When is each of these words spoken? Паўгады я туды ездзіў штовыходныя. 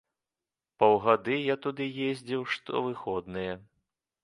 Паўгады 0.83 1.35
я 1.53 1.57
туды 1.67 1.85
ездзіў 2.09 2.41
штовыходныя. 2.57 3.53